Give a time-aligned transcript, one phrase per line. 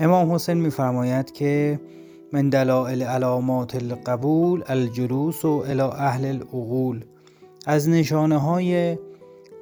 [0.00, 1.80] امام حسین میفرماید که
[2.32, 7.04] من دلائل علامات القبول الجلوس و الى اهل العقول.
[7.66, 8.98] از نشانه های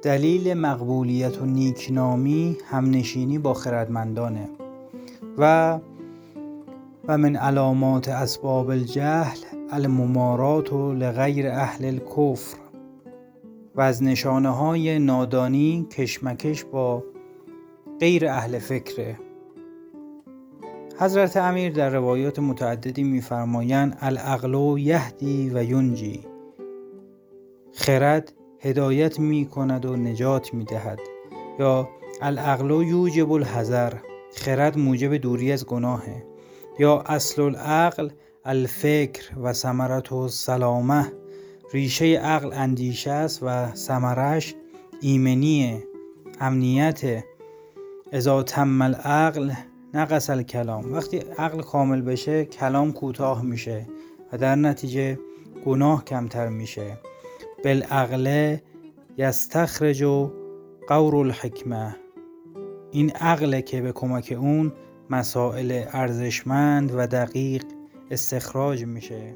[0.01, 4.49] دلیل مقبولیت و نیکنامی همنشینی با خردمندانه.
[5.37, 5.79] و
[7.07, 9.37] و من علامات اسباب الجهل
[9.71, 12.57] الممارات و لغیر اهل الکفر.
[13.75, 17.03] و از نشانه های نادانی کشمکش با
[17.99, 19.26] غیر اهل فکره.
[20.99, 26.25] حضرت امیر در روایات متعددی میفرمایند العقل یهدی و ینجی.
[27.73, 30.99] خرد هدایت می کند و نجات می دهد
[31.59, 31.89] یا
[32.21, 33.93] العقل یوجب الحذر
[34.35, 36.23] خرد موجب دوری از گناهه.
[36.79, 38.09] یا اصل العقل
[38.45, 41.11] الفکر و ثمرت و سلامه
[41.73, 44.55] ریشه عقل اندیشه است و ثمرش
[45.01, 45.83] ایمنی
[46.39, 47.23] امنیت
[48.11, 49.51] اذا تم العقل
[49.93, 53.87] نقص الکلام وقتی عقل کامل بشه کلام کوتاه میشه
[54.33, 55.19] و در نتیجه
[55.65, 56.97] گناه کمتر میشه.
[57.63, 58.57] بالعقل
[59.17, 60.03] یستخرج
[60.87, 61.95] قور الحکمه.
[62.91, 64.73] این عقل که به کمک اون
[65.09, 67.63] مسائل ارزشمند و دقیق
[68.11, 69.35] استخراج میشه.